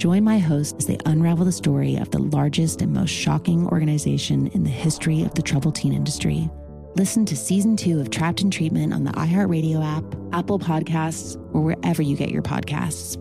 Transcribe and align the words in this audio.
Join 0.00 0.24
my 0.24 0.38
host 0.38 0.76
as 0.78 0.86
they 0.86 0.96
unravel 1.04 1.44
the 1.44 1.52
story 1.52 1.96
of 1.96 2.10
the 2.10 2.22
largest 2.22 2.80
and 2.80 2.90
most 2.90 3.10
shocking 3.10 3.66
organization 3.66 4.46
in 4.54 4.64
the 4.64 4.70
history 4.70 5.24
of 5.24 5.34
the 5.34 5.42
troubled 5.42 5.74
teen 5.74 5.92
industry. 5.92 6.48
Listen 6.94 7.26
to 7.26 7.36
season 7.36 7.76
two 7.76 8.00
of 8.00 8.08
Trapped 8.08 8.40
in 8.40 8.50
Treatment 8.50 8.94
on 8.94 9.04
the 9.04 9.10
iHeartRadio 9.10 9.84
app, 9.84 10.02
Apple 10.32 10.58
Podcasts, 10.58 11.36
or 11.52 11.60
wherever 11.60 12.00
you 12.00 12.16
get 12.16 12.30
your 12.30 12.40
podcasts. 12.40 13.18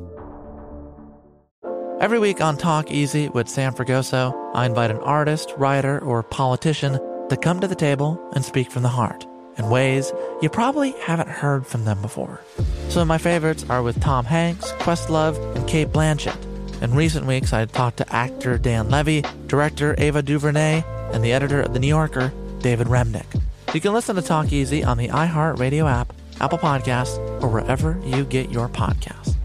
Every 2.00 2.18
week 2.18 2.40
on 2.40 2.56
Talk 2.56 2.92
Easy 2.92 3.28
with 3.28 3.50
Sam 3.50 3.74
Fragoso, 3.74 4.34
I 4.54 4.66
invite 4.66 4.90
an 4.90 5.00
artist, 5.00 5.54
writer, 5.58 6.00
or 6.00 6.24
politician 6.24 6.94
to 7.28 7.36
come 7.36 7.60
to 7.60 7.68
the 7.68 7.76
table 7.76 8.26
and 8.34 8.46
speak 8.46 8.72
from 8.72 8.84
the 8.84 8.88
heart 8.88 9.28
in 9.58 9.70
ways 9.70 10.14
you 10.42 10.48
probably 10.50 10.92
haven't 11.02 11.28
heard 11.28 11.68
from 11.68 11.84
them 11.84 12.02
before. 12.02 12.40
Some 12.88 13.02
of 13.02 13.10
my 13.10 13.18
favorites 13.18 13.66
are 13.70 13.84
with 13.84 14.00
Tom 14.00 14.24
Hanks, 14.24 14.72
Questlove, 14.80 15.36
and 15.58 15.68
Cate 15.68 15.90
Blanchett. 15.90 16.49
In 16.82 16.96
recent 16.96 17.26
weeks, 17.26 17.52
I 17.52 17.66
talked 17.66 17.98
to 17.98 18.16
actor 18.16 18.58
Dan 18.58 18.90
Levy, 18.90 19.26
director 19.48 19.96
Ava 19.98 20.22
DuVernay, 20.22 20.82
and 21.12 21.22
the 21.22 21.34
editor 21.34 21.62
of 21.62 21.74
The 21.74 21.80
New 21.80 21.88
Yorker, 21.88 22.32
David 22.60 22.88
Remnick. 22.88 23.26
You 23.74 23.82
can 23.82 23.94
listen 23.94 24.16
to 24.16 24.22
Talk 24.22 24.54
Easy 24.54 24.82
on 24.84 24.98
the 24.98 25.10
iHeartRadio 25.10 25.92
app, 25.92 26.14
Apple 26.40 26.58
Podcasts, 26.58 27.18
or 27.44 27.50
wherever 27.50 28.00
you 28.06 28.24
get 28.24 28.50
your 28.50 28.70
podcasts. 28.70 29.36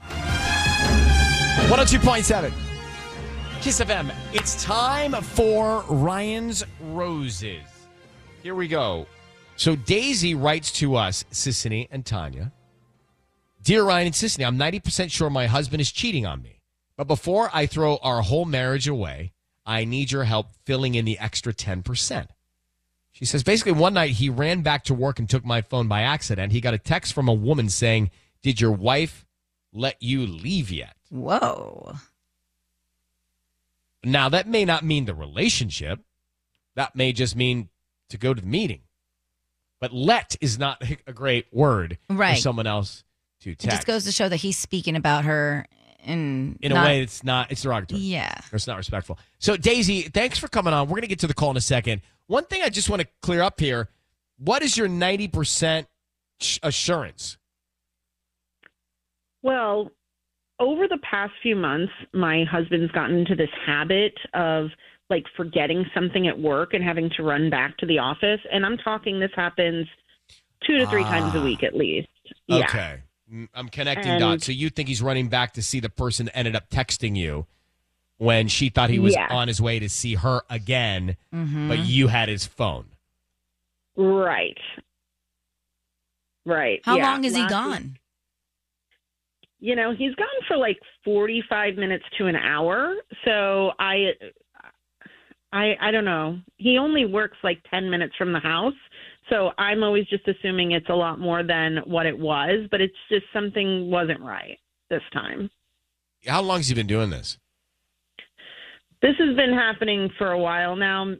102.7 0.00 2.50
KIIS 3.60 3.86
FM. 3.86 4.12
It's 4.32 4.64
time 4.64 5.12
for 5.12 5.84
Ryan's 5.88 6.64
Roses. 6.80 7.62
Here 8.42 8.56
we 8.56 8.66
go. 8.66 9.06
So 9.54 9.76
Daisy 9.76 10.34
writes 10.34 10.72
to 10.72 10.96
us, 10.96 11.24
Sisanie 11.30 11.86
and 11.92 12.04
Tanya. 12.04 12.50
Dear 13.62 13.84
Ryan 13.84 14.06
and 14.06 14.14
Sisanie, 14.14 14.46
I'm 14.46 14.58
90% 14.58 15.10
sure 15.10 15.30
my 15.30 15.46
husband 15.46 15.80
is 15.80 15.92
cheating 15.92 16.26
on 16.26 16.42
me. 16.42 16.60
But 16.96 17.06
before 17.06 17.48
I 17.54 17.66
throw 17.66 17.96
our 17.98 18.22
whole 18.22 18.44
marriage 18.44 18.88
away, 18.88 19.32
I 19.64 19.84
need 19.84 20.10
your 20.10 20.24
help 20.24 20.48
filling 20.64 20.94
in 20.96 21.04
the 21.04 21.18
extra 21.18 21.52
10%. 21.54 22.26
She 23.12 23.24
says 23.24 23.44
basically 23.44 23.72
one 23.72 23.94
night 23.94 24.10
he 24.12 24.28
ran 24.28 24.62
back 24.62 24.84
to 24.84 24.94
work 24.94 25.18
and 25.18 25.28
took 25.28 25.44
my 25.44 25.60
phone 25.60 25.86
by 25.86 26.02
accident. 26.02 26.52
He 26.52 26.60
got 26.60 26.74
a 26.74 26.78
text 26.78 27.12
from 27.12 27.28
a 27.28 27.34
woman 27.34 27.68
saying, 27.68 28.10
Did 28.42 28.60
your 28.60 28.72
wife 28.72 29.26
let 29.72 30.02
you 30.02 30.26
leave 30.26 30.70
yet? 30.70 30.96
Whoa. 31.10 31.94
Now, 34.02 34.28
that 34.30 34.48
may 34.48 34.64
not 34.64 34.84
mean 34.84 35.04
the 35.04 35.14
relationship. 35.14 36.00
That 36.74 36.96
may 36.96 37.12
just 37.12 37.36
mean 37.36 37.68
to 38.08 38.18
go 38.18 38.34
to 38.34 38.40
the 38.40 38.46
meeting. 38.46 38.80
But 39.78 39.92
let 39.92 40.36
is 40.40 40.58
not 40.58 40.82
a 41.06 41.12
great 41.12 41.46
word 41.52 41.98
Right. 42.08 42.34
for 42.34 42.40
someone 42.40 42.66
else 42.66 43.04
to 43.42 43.50
It 43.50 43.58
just 43.58 43.86
goes 43.86 44.04
to 44.04 44.12
show 44.12 44.28
that 44.28 44.36
he's 44.36 44.56
speaking 44.58 44.96
about 44.96 45.24
her 45.24 45.66
in 46.04 46.58
in 46.60 46.72
not- 46.72 46.82
a 46.82 46.86
way 46.86 47.02
it's 47.02 47.22
not 47.24 47.50
it's 47.52 47.62
derogatory. 47.62 48.00
Yeah. 48.00 48.32
Or 48.52 48.56
it's 48.56 48.66
not 48.66 48.76
respectful. 48.76 49.18
So 49.38 49.56
Daisy, 49.56 50.02
thanks 50.02 50.38
for 50.38 50.48
coming 50.48 50.72
on. 50.72 50.88
We're 50.88 50.96
gonna 50.96 51.06
get 51.06 51.20
to 51.20 51.26
the 51.26 51.34
call 51.34 51.50
in 51.50 51.56
a 51.56 51.60
second. 51.60 52.02
One 52.26 52.44
thing 52.44 52.62
I 52.62 52.68
just 52.70 52.88
want 52.90 53.02
to 53.02 53.08
clear 53.22 53.42
up 53.42 53.60
here: 53.60 53.88
what 54.38 54.62
is 54.62 54.76
your 54.76 54.88
ninety 54.88 55.28
percent 55.28 55.86
assurance? 56.62 57.36
Well, 59.42 59.90
over 60.60 60.86
the 60.86 60.98
past 60.98 61.32
few 61.42 61.56
months, 61.56 61.92
my 62.12 62.44
husband's 62.44 62.92
gotten 62.92 63.16
into 63.18 63.34
this 63.34 63.50
habit 63.66 64.14
of 64.34 64.68
like 65.10 65.24
forgetting 65.36 65.84
something 65.94 66.26
at 66.28 66.38
work 66.38 66.72
and 66.74 66.82
having 66.82 67.10
to 67.16 67.22
run 67.22 67.50
back 67.50 67.76
to 67.78 67.86
the 67.86 67.98
office. 67.98 68.40
And 68.50 68.64
I'm 68.64 68.78
talking 68.78 69.20
this 69.20 69.32
happens 69.34 69.86
two 70.66 70.78
to 70.78 70.86
three 70.86 71.02
times 71.02 71.34
a 71.34 71.38
Ah. 71.40 71.44
week 71.44 71.62
at 71.62 71.74
least. 71.76 72.08
Yeah. 72.46 72.64
Okay, 72.64 73.00
I'm 73.54 73.68
connecting 73.68 74.12
And- 74.12 74.20
dots. 74.20 74.46
So 74.46 74.52
you 74.52 74.68
think 74.70 74.88
he's 74.88 75.00
running 75.02 75.28
back 75.28 75.52
to 75.54 75.62
see 75.62 75.80
the 75.80 75.88
person 75.88 76.26
that 76.26 76.36
ended 76.36 76.54
up 76.56 76.68
texting 76.70 77.16
you 77.16 77.46
when 78.18 78.46
she 78.48 78.68
thought 78.68 78.90
he 78.90 78.98
was 78.98 79.14
Yeah. 79.14 79.28
on 79.30 79.48
his 79.48 79.60
way 79.60 79.78
to 79.78 79.88
see 79.88 80.14
her 80.16 80.42
again, 80.50 81.16
Mhm. 81.34 81.68
but 81.68 81.78
you 81.80 82.08
had 82.08 82.28
his 82.28 82.46
phone. 82.46 82.86
Right. 83.96 84.58
Right. 86.44 86.80
How 86.84 86.96
yeah. 86.96 87.10
long 87.10 87.24
is 87.24 87.34
he 87.34 87.46
gone? 87.46 87.82
week- 87.82 87.98
you 89.60 89.76
know, 89.76 89.94
he's 89.94 90.14
gone 90.16 90.26
for 90.48 90.56
like 90.56 90.78
45 91.04 91.76
minutes 91.76 92.04
to 92.18 92.26
an 92.26 92.34
hour. 92.36 92.96
So 93.24 93.72
I 93.78 94.14
I 95.52 95.76
I 95.80 95.90
don't 95.92 96.04
know. 96.04 96.40
He 96.56 96.78
only 96.78 97.04
works 97.06 97.38
like 97.44 97.62
10 97.70 97.88
minutes 97.90 98.14
from 98.16 98.32
the 98.32 98.40
house. 98.40 98.74
So 99.32 99.52
I'm 99.56 99.82
always 99.82 100.06
just 100.08 100.28
assuming 100.28 100.72
it's 100.72 100.90
a 100.90 100.94
lot 100.94 101.18
more 101.18 101.42
than 101.42 101.78
what 101.86 102.04
it 102.04 102.18
was, 102.18 102.68
but 102.70 102.82
it's 102.82 102.92
just 103.08 103.24
something 103.32 103.90
wasn't 103.90 104.20
right 104.20 104.58
this 104.90 105.00
time. 105.10 105.50
How 106.26 106.42
long 106.42 106.58
has 106.58 106.68
he 106.68 106.74
been 106.74 106.86
doing 106.86 107.08
this? 107.08 107.38
This 109.00 109.14
has 109.18 109.34
been 109.34 109.54
happening 109.54 110.10
for 110.18 110.32
a 110.32 110.38
while 110.38 110.76
now, 110.76 111.14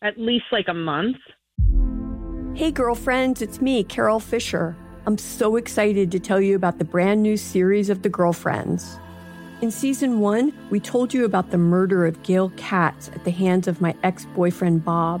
at 0.00 0.16
least 0.16 0.44
like 0.52 0.68
a 0.68 0.74
month. 0.74 1.16
Hey, 2.54 2.70
girlfriends, 2.70 3.42
it's 3.42 3.60
me, 3.60 3.82
Carol 3.82 4.20
Fisher. 4.20 4.76
I'm 5.04 5.18
so 5.18 5.56
excited 5.56 6.12
to 6.12 6.20
tell 6.20 6.40
you 6.40 6.54
about 6.54 6.78
the 6.78 6.84
brand 6.84 7.20
new 7.22 7.36
series 7.36 7.90
of 7.90 8.02
The 8.02 8.08
Girlfriends. 8.08 8.96
In 9.60 9.72
season 9.72 10.20
one, 10.20 10.52
we 10.70 10.78
told 10.78 11.12
you 11.12 11.24
about 11.24 11.50
the 11.50 11.58
murder 11.58 12.06
of 12.06 12.22
Gail 12.22 12.52
Katz 12.56 13.08
at 13.08 13.24
the 13.24 13.32
hands 13.32 13.66
of 13.66 13.80
my 13.80 13.94
ex 14.04 14.24
boyfriend, 14.36 14.84
Bob. 14.84 15.20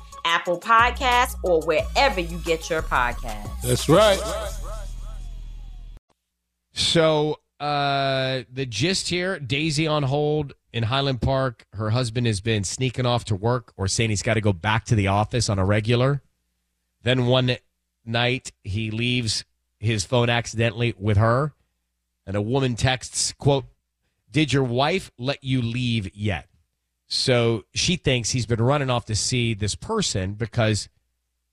Apple 0.25 0.59
Podcasts, 0.59 1.35
or 1.43 1.61
wherever 1.61 2.19
you 2.19 2.37
get 2.39 2.69
your 2.69 2.81
podcasts. 2.81 3.61
That's 3.61 3.89
right. 3.89 4.19
So 6.73 7.39
uh, 7.59 8.43
the 8.51 8.65
gist 8.65 9.09
here: 9.09 9.39
Daisy 9.39 9.87
on 9.87 10.03
hold 10.03 10.53
in 10.73 10.83
Highland 10.83 11.21
Park. 11.21 11.65
Her 11.73 11.91
husband 11.91 12.27
has 12.27 12.41
been 12.41 12.63
sneaking 12.63 13.05
off 13.05 13.25
to 13.25 13.35
work 13.35 13.73
or 13.77 13.87
saying 13.87 14.09
he's 14.09 14.23
got 14.23 14.35
to 14.35 14.41
go 14.41 14.53
back 14.53 14.85
to 14.85 14.95
the 14.95 15.07
office 15.07 15.49
on 15.49 15.59
a 15.59 15.65
regular. 15.65 16.21
Then 17.03 17.25
one 17.27 17.57
night 18.05 18.51
he 18.63 18.91
leaves 18.91 19.45
his 19.79 20.05
phone 20.05 20.29
accidentally 20.29 20.93
with 20.97 21.17
her, 21.17 21.53
and 22.25 22.35
a 22.35 22.41
woman 22.41 22.75
texts, 22.75 23.33
"quote 23.37 23.65
Did 24.31 24.53
your 24.53 24.63
wife 24.63 25.11
let 25.17 25.43
you 25.43 25.61
leave 25.61 26.15
yet?" 26.15 26.47
So 27.13 27.65
she 27.73 27.97
thinks 27.97 28.31
he's 28.31 28.45
been 28.45 28.61
running 28.61 28.89
off 28.89 29.05
to 29.05 29.15
see 29.15 29.53
this 29.53 29.75
person 29.75 30.33
because 30.33 30.89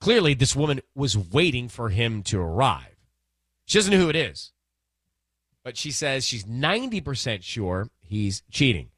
clearly 0.01 0.33
this 0.33 0.57
woman 0.57 0.81
was 0.95 1.19
waiting 1.19 1.69
for 1.69 1.91
him 1.91 2.23
to 2.25 2.41
arrive. 2.41 2.97
She 3.67 3.77
doesn't 3.77 3.93
know 3.93 3.99
who 3.99 4.09
it 4.09 4.17
is 4.17 4.53
but 5.69 5.77
she 5.77 5.91
says 5.91 6.25
she's 6.25 6.45
90% 6.45 7.43
sure 7.43 7.91
he's 8.01 8.43
cheating. 8.51 8.89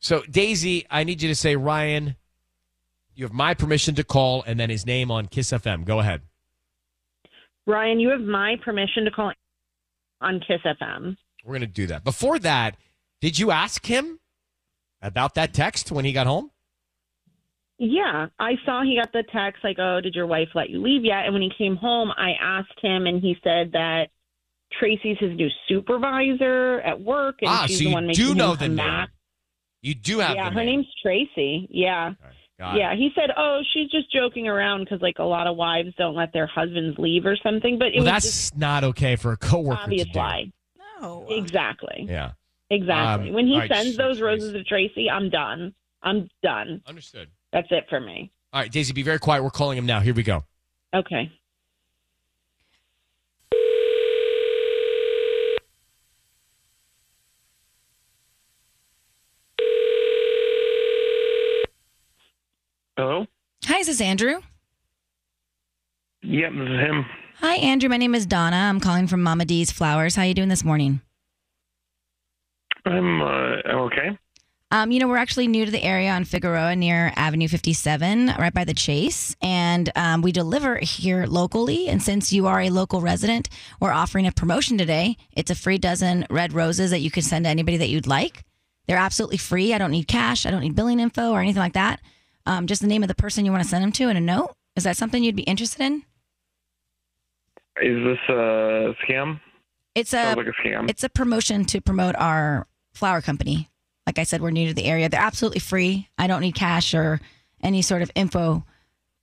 So, 0.00 0.22
Daisy, 0.28 0.84
I 0.90 1.04
need 1.04 1.22
you 1.22 1.28
to 1.28 1.34
say, 1.36 1.54
Ryan, 1.54 2.16
you 3.14 3.24
have 3.24 3.32
my 3.32 3.54
permission 3.54 3.94
to 3.94 4.02
call 4.02 4.42
and 4.42 4.58
then 4.58 4.68
his 4.68 4.84
name 4.84 5.12
on 5.12 5.28
KIIS 5.28 5.60
FM. 5.60 5.84
Go 5.84 6.00
ahead. 6.00 6.22
Ryan, 7.68 8.00
you 8.00 8.08
have 8.08 8.20
my 8.20 8.56
permission 8.64 9.04
to 9.04 9.12
call 9.12 9.32
on 10.20 10.40
KIIS 10.40 10.76
FM. 10.80 11.16
We're 11.44 11.52
going 11.52 11.60
to 11.60 11.68
do 11.68 11.86
that. 11.86 12.02
Before 12.02 12.40
that, 12.40 12.76
did 13.20 13.38
you 13.38 13.52
ask 13.52 13.86
him 13.86 14.18
about 15.02 15.34
that 15.34 15.52
text 15.54 15.90
when 15.92 16.04
he 16.04 16.12
got 16.12 16.26
home? 16.26 16.50
Yeah, 17.80 18.26
I 18.40 18.54
saw 18.64 18.82
he 18.82 18.96
got 19.00 19.12
the 19.12 19.22
text 19.32 19.62
like, 19.62 19.78
"Oh, 19.78 20.00
did 20.00 20.14
your 20.14 20.26
wife 20.26 20.48
let 20.54 20.68
you 20.68 20.82
leave 20.82 21.04
yet?" 21.04 21.24
And 21.26 21.32
when 21.32 21.42
he 21.42 21.50
came 21.56 21.76
home, 21.76 22.10
I 22.16 22.32
asked 22.40 22.78
him, 22.82 23.06
and 23.06 23.20
he 23.22 23.36
said 23.44 23.70
that 23.72 24.08
Tracy's 24.80 25.16
his 25.20 25.36
new 25.36 25.48
supervisor 25.68 26.80
at 26.80 27.00
work, 27.00 27.36
and 27.40 27.50
ah, 27.50 27.64
she's 27.66 27.78
so 27.78 27.84
the 27.84 27.88
you 27.90 27.94
one 27.94 28.06
making 28.08 28.24
do 28.26 28.34
know 28.34 28.52
him 28.52 28.58
the 28.58 28.64
come 28.66 28.76
name. 28.76 28.86
back. 28.86 29.08
You 29.82 29.94
do 29.94 30.18
have 30.18 30.34
yeah, 30.34 30.48
the 30.48 30.54
her 30.56 30.64
name. 30.64 30.80
name's 30.80 30.86
Tracy. 31.02 31.68
Yeah. 31.70 32.14
Got 32.58 32.76
yeah, 32.76 32.92
it. 32.92 32.98
he 32.98 33.10
said, 33.14 33.30
"Oh, 33.36 33.60
she's 33.72 33.88
just 33.92 34.12
joking 34.12 34.48
around 34.48 34.80
because 34.80 35.00
like 35.00 35.20
a 35.20 35.24
lot 35.24 35.46
of 35.46 35.56
wives 35.56 35.90
don't 35.96 36.16
let 36.16 36.32
their 36.32 36.48
husbands 36.48 36.98
leave 36.98 37.24
or 37.26 37.36
something." 37.36 37.78
But 37.78 37.88
it 37.88 37.98
Well, 37.98 38.04
was 38.06 38.12
that's 38.12 38.24
just 38.24 38.56
not 38.58 38.82
okay 38.82 39.14
for 39.14 39.30
a 39.30 39.36
coworker 39.36 39.82
obvious 39.82 40.06
to 40.08 40.12
do. 40.12 40.18
lie. 40.18 40.50
No, 41.00 41.26
exactly, 41.30 42.06
Yeah. 42.08 42.32
Exactly. 42.70 43.28
Um, 43.28 43.34
when 43.34 43.46
he 43.46 43.58
right, 43.58 43.70
sends 43.70 43.96
those 43.96 44.20
roses 44.20 44.52
to 44.52 44.62
Tracy, 44.64 45.08
I'm 45.10 45.30
done. 45.30 45.74
I'm 46.02 46.28
done. 46.42 46.82
Understood. 46.86 47.28
That's 47.52 47.68
it 47.70 47.86
for 47.88 48.00
me. 48.00 48.30
All 48.52 48.60
right, 48.60 48.70
Daisy, 48.70 48.92
be 48.92 49.02
very 49.02 49.18
quiet. 49.18 49.42
We're 49.42 49.50
calling 49.50 49.78
him 49.78 49.86
now. 49.86 50.00
Here 50.00 50.14
we 50.14 50.22
go. 50.22 50.44
Okay. 50.94 51.32
Hello. 62.96 63.26
Hi, 63.66 63.78
this 63.78 63.88
is 63.88 64.00
Andrew? 64.00 64.40
Yep, 66.22 66.52
this 66.52 66.68
is 66.68 66.80
him. 66.80 67.06
Hi, 67.36 67.54
Andrew. 67.56 67.88
My 67.88 67.96
name 67.96 68.14
is 68.14 68.26
Donna. 68.26 68.56
I'm 68.56 68.80
calling 68.80 69.06
from 69.06 69.22
Mama 69.22 69.44
D's 69.44 69.70
Flowers. 69.70 70.16
How 70.16 70.22
are 70.22 70.26
you 70.26 70.34
doing 70.34 70.48
this 70.48 70.64
morning? 70.64 71.00
I'm, 72.88 73.22
uh, 73.22 73.56
I'm 73.64 73.78
okay. 73.86 74.18
Um, 74.70 74.90
you 74.90 75.00
know, 75.00 75.08
we're 75.08 75.16
actually 75.16 75.48
new 75.48 75.64
to 75.64 75.70
the 75.70 75.82
area 75.82 76.10
on 76.10 76.24
Figueroa 76.24 76.76
near 76.76 77.10
Avenue 77.16 77.48
57, 77.48 78.34
right 78.38 78.52
by 78.52 78.64
the 78.64 78.74
Chase. 78.74 79.34
And 79.40 79.90
um, 79.96 80.20
we 80.20 80.30
deliver 80.30 80.76
here 80.76 81.24
locally. 81.26 81.88
And 81.88 82.02
since 82.02 82.34
you 82.34 82.46
are 82.46 82.60
a 82.60 82.68
local 82.68 83.00
resident, 83.00 83.48
we're 83.80 83.92
offering 83.92 84.26
a 84.26 84.32
promotion 84.32 84.76
today. 84.76 85.16
It's 85.32 85.50
a 85.50 85.54
free 85.54 85.78
dozen 85.78 86.26
red 86.28 86.52
roses 86.52 86.90
that 86.90 87.00
you 87.00 87.10
can 87.10 87.22
send 87.22 87.46
to 87.46 87.48
anybody 87.48 87.78
that 87.78 87.88
you'd 87.88 88.06
like. 88.06 88.44
They're 88.86 88.98
absolutely 88.98 89.38
free. 89.38 89.72
I 89.72 89.78
don't 89.78 89.90
need 89.90 90.06
cash, 90.06 90.44
I 90.44 90.50
don't 90.50 90.62
need 90.62 90.74
billing 90.74 91.00
info 91.00 91.30
or 91.30 91.40
anything 91.40 91.60
like 91.60 91.74
that. 91.74 92.00
Um, 92.44 92.66
just 92.66 92.82
the 92.82 92.88
name 92.88 93.02
of 93.02 93.08
the 93.08 93.14
person 93.14 93.44
you 93.44 93.52
want 93.52 93.62
to 93.62 93.68
send 93.68 93.82
them 93.82 93.92
to 93.92 94.08
and 94.08 94.18
a 94.18 94.20
note. 94.20 94.54
Is 94.76 94.84
that 94.84 94.96
something 94.96 95.22
you'd 95.22 95.36
be 95.36 95.42
interested 95.42 95.82
in? 95.82 96.02
Is 97.80 98.04
this 98.04 98.18
a 98.28 98.94
scam? 99.04 99.40
It's 99.94 100.12
a, 100.12 100.34
like 100.34 100.46
a 100.46 100.66
scam. 100.66 100.88
It's 100.88 101.04
a 101.04 101.08
promotion 101.08 101.64
to 101.66 101.80
promote 101.80 102.14
our 102.16 102.66
flower 102.98 103.20
company. 103.20 103.68
Like 104.06 104.18
I 104.18 104.24
said, 104.24 104.40
we're 104.40 104.50
new 104.50 104.68
to 104.68 104.74
the 104.74 104.84
area. 104.84 105.08
They're 105.08 105.20
absolutely 105.20 105.60
free. 105.60 106.08
I 106.18 106.26
don't 106.26 106.40
need 106.40 106.54
cash 106.54 106.94
or 106.94 107.20
any 107.62 107.82
sort 107.82 108.02
of 108.02 108.10
info, 108.14 108.64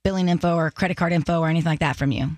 billing 0.04 0.28
info 0.28 0.54
or 0.54 0.70
credit 0.70 0.96
card 0.96 1.12
info 1.12 1.40
or 1.40 1.48
anything 1.48 1.70
like 1.70 1.80
that 1.80 1.96
from 1.96 2.12
you. 2.12 2.30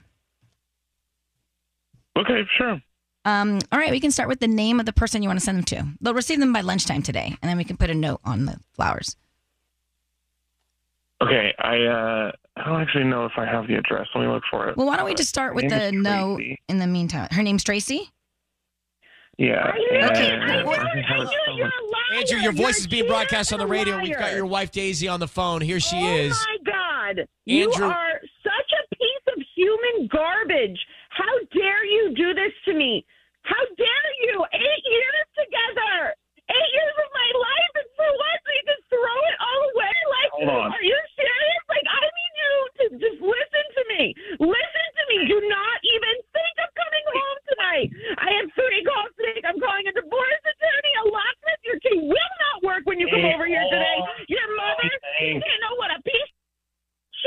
Okay, 2.16 2.42
sure. 2.56 2.80
Um, 3.24 3.58
all 3.70 3.78
right, 3.78 3.90
we 3.90 4.00
can 4.00 4.10
start 4.10 4.28
with 4.28 4.40
the 4.40 4.48
name 4.48 4.80
of 4.80 4.86
the 4.86 4.92
person 4.92 5.22
you 5.22 5.28
want 5.28 5.38
to 5.38 5.44
send 5.44 5.58
them 5.58 5.64
to. 5.64 5.86
They'll 6.00 6.14
receive 6.14 6.40
them 6.40 6.52
by 6.52 6.62
lunchtime 6.62 7.02
today, 7.02 7.36
and 7.42 7.48
then 7.48 7.58
we 7.58 7.64
can 7.64 7.76
put 7.76 7.90
a 7.90 7.94
note 7.94 8.20
on 8.24 8.46
the 8.46 8.58
flowers. 8.72 9.16
Okay, 11.20 11.52
I, 11.58 11.82
uh, 11.82 12.32
I 12.56 12.64
don't 12.64 12.80
actually 12.80 13.04
know 13.04 13.26
if 13.26 13.32
I 13.36 13.44
have 13.44 13.66
the 13.66 13.74
address. 13.74 14.06
Let 14.14 14.22
me 14.22 14.28
look 14.28 14.44
for 14.50 14.68
it. 14.68 14.76
Well, 14.76 14.86
why 14.86 14.96
don't 14.96 15.04
we 15.04 15.14
just 15.14 15.28
start 15.28 15.54
with 15.54 15.68
the 15.68 15.92
note 15.92 16.40
in 16.68 16.78
the 16.78 16.86
meantime? 16.86 17.28
Her 17.30 17.42
name's 17.42 17.64
Tracy? 17.64 18.10
Yeah. 19.38 19.70
And 19.92 20.04
I 20.04 20.16
have 20.18 20.66
it. 20.66 21.72
Andrew, 22.18 22.38
your 22.38 22.52
voice 22.52 22.78
is 22.78 22.86
being 22.86 23.06
broadcast 23.06 23.52
on 23.52 23.60
the 23.60 23.66
radio. 23.66 24.00
We've 24.00 24.16
got 24.18 24.34
your 24.34 24.46
wife 24.46 24.72
Daisy 24.72 25.06
on 25.08 25.20
the 25.20 25.28
phone. 25.28 25.60
Here 25.60 25.78
she 25.80 25.96
oh, 25.96 26.16
is. 26.16 26.32
Oh 26.34 26.44
my 26.66 26.72
God. 26.72 27.26
You 27.46 27.70
Andrew- 27.70 27.86
are 27.86 28.20
such 28.42 28.70
a 28.74 28.82
piece 28.96 29.26
of 29.36 29.38
human 29.54 30.08
garbage. 30.10 30.78
How 31.10 31.30
dare 31.54 31.84
you 31.86 32.14
do 32.16 32.34
this 32.34 32.52
to 32.66 32.74
me? 32.74 33.06
How 33.42 33.62
dare 33.76 34.10
you? 34.26 34.44
Eight 34.52 34.84
years 34.90 35.26
together. 35.38 36.14
Eight 36.48 36.70
years 36.72 36.96
of 36.96 37.08
my 37.12 37.28
life, 37.44 37.72
and 37.76 37.88
for 37.92 38.08
what? 38.08 38.36
So 38.40 38.48
you 38.56 38.64
just 38.72 38.84
throw 38.88 39.18
it 39.28 39.36
all 39.36 39.62
away? 39.68 39.96
Like, 40.08 40.30
Hold 40.32 40.48
on. 40.48 40.68
are 40.72 40.80
you 40.84 40.96
serious? 41.12 41.62
Like, 41.68 41.84
I 41.84 42.00
need 42.08 42.34
you 42.40 42.52
to 42.72 42.84
just 43.04 43.18
listen 43.20 43.64
to 43.76 43.82
me. 43.92 44.02
Listen 44.40 44.86
to 44.96 45.02
me. 45.12 45.16
Do 45.28 45.36
not 45.44 45.76
even 45.84 46.14
think 46.32 46.54
of 46.64 46.68
coming 46.72 47.04
home 47.12 47.38
tonight. 47.52 47.88
I 48.16 48.28
have 48.40 48.48
three 48.56 48.80
calls 48.80 49.12
to 49.20 49.22
make. 49.28 49.44
I'm 49.44 49.60
calling 49.60 49.84
a 49.92 49.94
divorce 49.96 50.40
attorney, 50.48 50.92
a 51.04 51.12
locksmith. 51.12 51.60
Your 51.68 51.78
key 51.84 52.00
will 52.00 52.32
not 52.48 52.56
work 52.64 52.82
when 52.88 52.96
you 52.96 53.12
come 53.12 53.20
Hey, 53.28 53.36
over 53.36 53.44
here 53.44 53.60
today. 53.68 54.00
hold 54.00 54.08
on. 54.08 54.24
Your 54.32 54.48
mother 54.56 54.88
Hey. 55.20 55.36
didn't 55.36 55.60
know 55.68 55.76
what 55.76 55.92
a 55.92 56.00
piece 56.00 56.32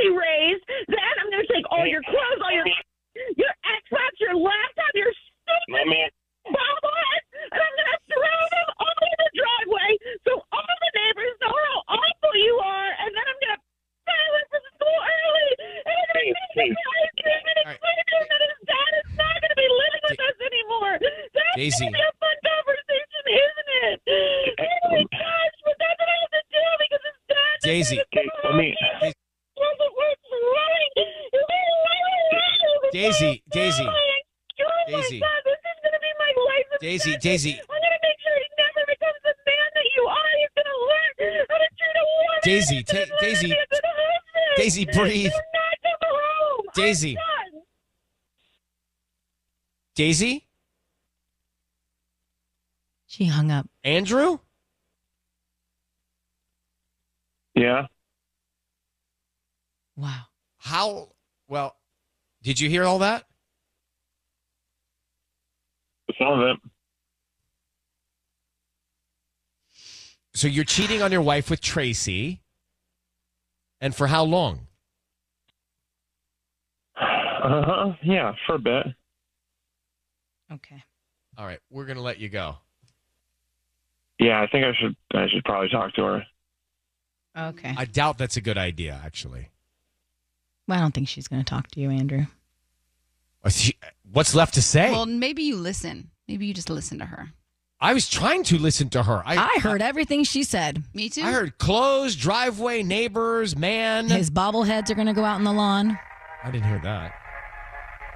she 0.01 0.09
raised. 0.09 0.65
Then 0.89 1.13
I'm 1.21 1.29
going 1.29 1.45
to 1.45 1.51
take 1.53 1.65
all 1.69 1.85
your 1.85 2.01
clothes, 2.09 2.41
all 2.41 2.53
your 2.57 2.65
your 3.37 3.53
Xbox, 3.69 4.17
your 4.17 4.33
laptop, 4.33 4.89
your 4.97 5.13
stupid 5.13 5.77
Let 5.77 5.85
me- 5.85 6.09
bobblehead, 6.41 7.21
and 7.53 7.61
I'm 7.61 7.73
going 7.77 7.91
to 7.93 7.99
throw 8.09 8.39
them 8.49 8.67
all 8.81 8.97
in 9.05 9.13
the 9.21 9.29
driveway 9.37 9.91
so 10.25 10.31
all 10.49 10.73
the 10.81 10.91
neighbors 10.97 11.33
know 11.37 11.53
how 11.53 11.77
awful 12.01 12.33
you 12.33 12.55
are. 12.65 12.89
And 12.97 13.13
then 13.13 13.25
I'm 13.29 13.39
going 13.45 13.53
to 13.57 13.61
file 14.09 14.33
him 14.41 14.45
from 14.49 14.63
school 14.73 14.99
early. 15.05 15.49
And 15.85 15.93
I'm 16.01 16.07
going 16.17 16.33
to 16.33 16.55
make 16.57 16.73
him 16.73 17.25
him 17.29 17.41
and 17.45 17.57
explain 17.61 17.97
to 18.09 18.13
him 18.17 18.25
that 18.25 18.41
his 18.41 18.57
dad 18.65 18.91
is 19.05 19.09
not 19.21 19.35
going 19.37 19.53
to 19.53 19.59
be 19.61 19.69
living 19.69 20.03
with 20.09 20.19
us 20.23 20.37
anymore. 20.41 20.93
That's 20.97 21.29
Daisy. 21.61 21.85
going 21.85 21.93
to 21.93 21.99
be 22.01 22.01
a 22.01 22.13
fun 22.17 22.37
conversation, 22.41 23.21
isn't 23.37 23.69
it? 23.85 24.01
Oh 24.01 24.97
my 24.97 25.05
gosh, 25.13 25.55
but 25.61 25.75
that's 25.77 25.93
what 26.01 26.09
I 26.09 26.17
have 26.25 26.33
to 26.33 26.41
do 26.49 26.63
because 26.81 27.03
his 27.05 27.17
dad 27.29 27.53
is 27.53 27.61
Daisy. 27.69 27.97
Okay, 28.01 28.25
let 28.25 28.55
me. 28.57 28.73
Daisy, 32.91 33.41
Daisy, 33.53 33.85
Daisy. 34.89 35.19
my 35.21 35.29
God, 35.29 35.41
this 35.45 35.61
is 35.61 35.77
going 35.85 35.93
to 35.93 36.01
be 36.01 36.11
my 36.17 36.31
life. 36.49 36.67
Daisy, 36.81 37.13
Daisy, 37.21 37.53
I'm 37.61 37.65
going 37.69 37.93
to 37.93 38.01
make 38.01 38.17
sure 38.25 38.35
he 38.41 38.49
never 38.57 38.83
becomes 38.89 39.21
the 39.21 39.33
man 39.45 39.67
that 39.77 39.87
you 39.95 40.03
are. 40.09 40.31
He's 40.41 40.53
going 40.57 40.65
to 40.65 40.79
learn 40.89 41.45
how 41.47 41.57
to 41.61 41.69
treat 41.77 41.95
a 41.95 42.05
woman. 42.09 42.39
Daisy, 42.43 42.75
He's 42.75 42.83
gonna 42.89 43.05
ta- 43.05 43.13
learn 43.13 43.21
Daisy. 43.21 43.49
how 43.49 43.55
to 43.55 43.61
be 43.61 43.61
a 43.61 43.67
good 43.69 43.85
husband. 43.85 44.57
Daisy, 44.57 44.83
breathe. 44.85 45.31
Do 45.31 45.37
not 45.53 45.77
come 45.85 46.09
home. 46.09 46.65
I'm 46.67 46.73
Daisy. 46.73 47.13
done. 47.13 47.61
Daisy, 49.95 50.33
She 53.11 53.25
hung 53.25 53.51
up. 53.51 53.67
Andrew. 53.83 54.37
Yeah. 57.55 57.87
Wow. 59.97 60.21
How? 60.59 61.09
Well, 61.49 61.75
did 62.41 62.57
you 62.57 62.69
hear 62.69 62.85
all 62.85 62.99
that? 62.99 63.25
Some 66.17 66.39
of 66.39 66.39
it. 66.39 66.57
So 70.33 70.47
you're 70.47 70.63
cheating 70.63 71.01
on 71.01 71.11
your 71.11 71.21
wife 71.21 71.49
with 71.49 71.59
Tracy, 71.59 72.41
and 73.81 73.93
for 73.93 74.07
how 74.07 74.23
long? 74.23 74.67
Uh-huh. 76.95 77.91
Yeah, 78.03 78.31
for 78.47 78.55
a 78.55 78.59
bit. 78.59 78.87
Okay. 80.49 80.81
All 81.37 81.45
right, 81.45 81.59
we're 81.69 81.85
gonna 81.85 81.99
let 81.99 82.17
you 82.17 82.29
go. 82.29 82.55
Yeah, 84.21 84.39
I 84.39 84.47
think 84.47 84.63
I 84.63 84.71
should. 84.79 84.95
I 85.13 85.27
should 85.27 85.43
probably 85.43 85.69
talk 85.69 85.93
to 85.95 86.03
her. 86.03 86.23
Okay. 87.37 87.73
I 87.75 87.85
doubt 87.85 88.17
that's 88.19 88.37
a 88.37 88.41
good 88.41 88.57
idea, 88.57 89.01
actually. 89.03 89.49
Well, 90.67 90.77
I 90.77 90.81
don't 90.81 90.93
think 90.93 91.07
she's 91.07 91.27
going 91.27 91.43
to 91.43 91.49
talk 91.49 91.69
to 91.71 91.79
you, 91.79 91.89
Andrew. 91.89 92.25
What's 94.11 94.35
left 94.35 94.53
to 94.53 94.61
say? 94.61 94.91
Well, 94.91 95.07
maybe 95.07 95.41
you 95.41 95.55
listen. 95.55 96.11
Maybe 96.27 96.45
you 96.45 96.53
just 96.53 96.69
listen 96.69 96.99
to 96.99 97.05
her. 97.05 97.29
I 97.79 97.95
was 97.95 98.07
trying 98.07 98.43
to 98.43 98.59
listen 98.59 98.89
to 98.89 99.01
her. 99.01 99.23
I, 99.25 99.55
I 99.55 99.59
heard 99.59 99.81
everything 99.81 100.23
she 100.23 100.43
said. 100.43 100.83
Me 100.93 101.09
too. 101.09 101.23
I 101.23 101.31
heard 101.31 101.57
clothes, 101.57 102.15
driveway, 102.15 102.83
neighbors, 102.83 103.57
man. 103.57 104.07
His 104.07 104.29
bobbleheads 104.29 104.91
are 104.91 104.95
going 104.95 105.07
to 105.07 105.13
go 105.13 105.23
out 105.23 105.39
in 105.39 105.45
the 105.45 105.51
lawn. 105.51 105.97
I 106.43 106.51
didn't 106.51 106.67
hear 106.67 106.79
that. 106.83 107.15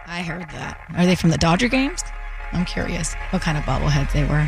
I 0.06 0.22
heard 0.22 0.48
that. 0.52 0.80
Are 0.96 1.08
they 1.08 1.16
from 1.16 1.32
the 1.32 1.38
Dodger 1.40 1.68
games? 1.68 2.04
I'm 2.52 2.66
curious 2.66 3.16
what 3.32 3.42
kind 3.42 3.58
of 3.58 3.64
bobbleheads 3.64 4.12
they 4.14 4.24
were. 4.26 4.48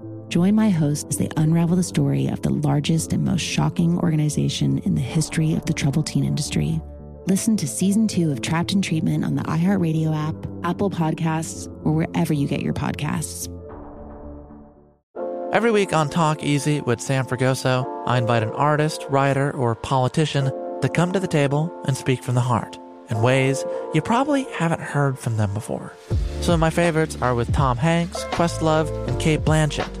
Join 0.31 0.55
my 0.55 0.69
host 0.69 1.07
as 1.09 1.17
they 1.17 1.27
unravel 1.35 1.75
the 1.75 1.83
story 1.83 2.27
of 2.27 2.41
the 2.41 2.53
largest 2.53 3.11
and 3.11 3.25
most 3.25 3.41
shocking 3.41 3.99
organization 3.99 4.77
in 4.77 4.95
the 4.95 5.01
history 5.01 5.55
of 5.55 5.65
the 5.65 5.73
troubled 5.73 6.07
teen 6.07 6.23
industry. 6.23 6.79
Listen 7.27 7.57
to 7.57 7.67
season 7.67 8.07
two 8.07 8.31
of 8.31 8.41
Trapped 8.41 8.71
in 8.71 8.81
Treatment 8.81 9.25
on 9.25 9.35
the 9.35 9.43
iHeartRadio 9.43 10.15
app, 10.15 10.35
Apple 10.63 10.89
Podcasts, 10.89 11.67
or 11.83 11.91
wherever 11.91 12.31
you 12.31 12.47
get 12.47 12.61
your 12.61 12.73
podcasts. 12.73 13.49
Every 15.51 15.69
week 15.69 15.91
on 15.91 16.07
Talk 16.07 16.41
Easy 16.43 16.79
with 16.79 17.01
Sam 17.01 17.25
Fragoso, 17.25 17.85
I 18.05 18.17
invite 18.17 18.41
an 18.41 18.51
artist, 18.51 19.05
writer, 19.09 19.51
or 19.51 19.75
politician 19.75 20.45
to 20.79 20.87
come 20.87 21.11
to 21.11 21.19
the 21.19 21.27
table 21.27 21.77
and 21.87 21.97
speak 21.97 22.23
from 22.23 22.35
the 22.35 22.41
heart 22.41 22.79
in 23.09 23.21
ways 23.21 23.65
you 23.93 24.01
probably 24.01 24.43
haven't 24.53 24.79
heard 24.79 25.19
from 25.19 25.35
them 25.35 25.53
before. 25.53 25.91
Some 26.39 26.53
of 26.53 26.61
my 26.61 26.69
favorites 26.69 27.17
are 27.21 27.35
with 27.35 27.51
Tom 27.51 27.75
Hanks, 27.75 28.23
Questlove, 28.31 29.09
and 29.09 29.19
Cate 29.19 29.41
Blanchett. 29.41 30.00